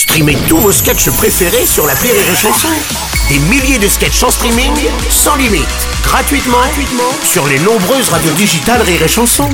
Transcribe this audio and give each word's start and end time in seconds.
Streamez 0.00 0.38
tous 0.48 0.56
vos 0.56 0.72
sketchs 0.72 1.10
préférés 1.10 1.66
sur 1.66 1.86
la 1.86 1.92
Rire 1.92 2.14
et 2.14 2.34
Chanson. 2.34 2.68
Des 3.28 3.38
milliers 3.38 3.78
de 3.78 3.86
sketchs 3.86 4.22
en 4.22 4.30
streaming, 4.30 4.72
sans 5.10 5.36
limite, 5.36 5.68
gratuitement, 6.02 6.56
gratuitement 6.56 7.12
sur 7.22 7.46
les 7.46 7.58
nombreuses 7.58 8.08
radios 8.08 8.32
digitales 8.32 8.80
Rire 8.80 9.02
et 9.02 9.08
Chanson. 9.08 9.46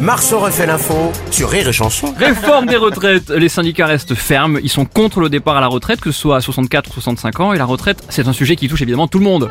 Marceau 0.00 0.38
refait 0.38 0.64
l'info 0.64 1.12
sur 1.30 1.50
Rire 1.50 1.68
et 1.68 1.74
Chanson. 1.74 2.14
Réforme 2.18 2.64
des 2.64 2.78
retraites. 2.78 3.28
Les 3.28 3.50
syndicats 3.50 3.86
restent 3.86 4.14
fermes. 4.14 4.58
Ils 4.62 4.70
sont 4.70 4.86
contre 4.86 5.20
le 5.20 5.28
départ 5.28 5.58
à 5.58 5.60
la 5.60 5.68
retraite, 5.68 6.00
que 6.00 6.10
ce 6.10 6.18
soit 6.18 6.36
à 6.36 6.40
64 6.40 6.88
ou 6.88 6.94
65 6.94 7.40
ans. 7.40 7.52
Et 7.52 7.58
la 7.58 7.66
retraite, 7.66 8.02
c'est 8.08 8.26
un 8.26 8.32
sujet 8.32 8.56
qui 8.56 8.66
touche 8.66 8.80
évidemment 8.80 9.08
tout 9.08 9.18
le 9.18 9.24
monde. 9.24 9.50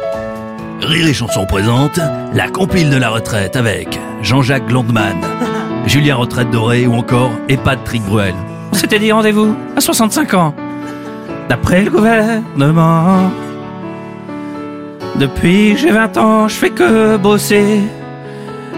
Rire 0.82 1.08
et 1.08 1.14
Chanson 1.14 1.46
présente 1.46 2.00
la 2.34 2.50
compile 2.50 2.90
de 2.90 2.98
la 2.98 3.10
retraite 3.10 3.56
avec 3.56 4.00
Jean-Jacques 4.24 4.72
Landman, 4.72 5.22
Julien 5.86 6.16
Retraite 6.16 6.50
Doré 6.50 6.88
ou 6.88 6.94
encore 6.94 7.32
EHPAD 7.50 7.84
Trick 7.84 8.04
Bruel. 8.04 8.34
On 8.72 8.76
s'était 8.76 9.00
dit 9.00 9.12
rendez-vous 9.12 9.56
à 9.76 9.82
65 9.82 10.34
ans. 10.34 10.56
D'après 11.50 11.84
le 11.84 11.92
gouvernement. 11.92 13.32
Depuis 15.18 15.78
j'ai 15.78 15.92
20 15.92 16.18
ans, 16.18 16.48
je 16.48 16.56
fais 16.56 16.70
que 16.70 17.18
bosser. 17.18 17.82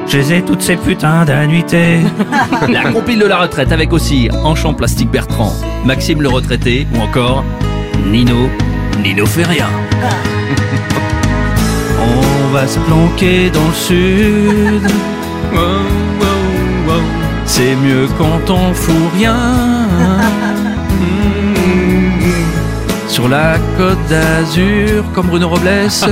Je 0.07 0.17
les 0.17 0.33
ai 0.33 0.41
toutes 0.41 0.61
ces 0.61 0.75
putains 0.75 1.25
d'annuités. 1.25 1.99
La 2.69 2.91
compile 2.91 3.19
de 3.19 3.25
la 3.25 3.37
retraite 3.39 3.71
avec 3.71 3.93
aussi 3.93 4.29
Enchant 4.43 4.73
Plastique 4.73 5.09
Bertrand, 5.09 5.53
Maxime 5.83 6.21
le 6.21 6.29
retraité 6.29 6.85
ou 6.93 7.01
encore 7.01 7.43
Nino, 8.05 8.49
Nino 9.01 9.25
fait 9.25 9.45
rien. 9.45 9.67
On 11.99 12.47
va 12.53 12.67
se 12.67 12.79
planquer 12.79 13.49
dans 13.49 13.67
le 13.67 13.73
sud. 13.73 14.91
C'est 17.57 17.75
mieux 17.77 18.09
quand 18.17 18.49
on 18.49 18.73
fout 18.73 19.13
rien. 19.15 19.37
Sur 23.07 23.29
la 23.29 23.57
côte 23.77 23.97
d'Azur, 24.09 25.05
comme 25.13 25.27
Bruno 25.27 25.47
Robles. 25.47 25.87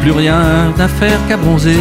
Plus 0.00 0.12
rien 0.12 0.72
à 0.78 0.86
faire 0.86 1.18
qu'à 1.26 1.36
bronzer. 1.36 1.74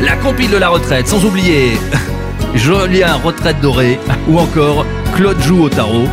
La 0.00 0.16
compile 0.16 0.50
de 0.50 0.56
la 0.56 0.68
retraite, 0.68 1.06
sans 1.06 1.24
oublier 1.24 1.78
Julien 2.56 3.14
Retraite 3.22 3.60
Doré 3.60 4.00
ou 4.28 4.40
encore 4.40 4.84
Claude 5.14 5.40
Joue 5.42 5.62
au 5.62 5.68
tarot. 5.68 6.08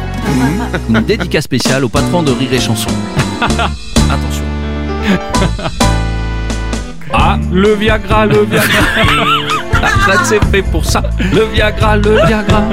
Une 0.89 1.01
dédicace 1.01 1.45
spéciale 1.45 1.83
au 1.85 1.89
patron 1.89 2.21
de 2.21 2.31
Rire 2.31 2.53
et 2.53 2.59
Chanson. 2.59 2.91
Attention. 3.41 4.43
Ah, 7.11 7.39
le 7.51 7.73
Viagra, 7.73 8.27
le 8.27 8.43
Viagra. 8.45 9.44
La 9.85 9.91
retraite 10.13 10.19
c'est 10.25 10.43
fait 10.51 10.61
pour 10.63 10.83
ça. 10.85 11.01
Le 11.19 11.45
Viagra, 11.53 11.97
le 11.97 12.15
Viagra. 12.25 12.63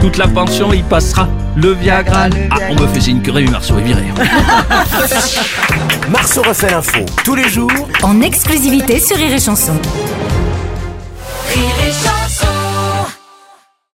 Toute 0.00 0.16
la 0.18 0.28
pension 0.28 0.72
y 0.72 0.82
passera. 0.82 1.28
Le 1.56 1.72
Viagra. 1.72 2.28
le- 2.28 2.34
Ah, 2.50 2.56
on 2.70 2.74
me 2.80 2.86
fait 2.88 3.00
signe 3.00 3.22
que 3.22 3.30
Rémi 3.30 3.50
Marceau 3.50 3.78
est 3.78 3.82
viré. 3.82 4.04
Marceau 6.10 6.42
refait 6.42 6.70
l'info 6.70 6.98
tous 7.24 7.34
les 7.34 7.48
jours 7.48 7.70
en 8.02 8.20
exclusivité 8.20 9.00
sur 9.00 9.16
Rire 9.16 9.32
et 9.34 9.40
Chanson. 9.40 9.72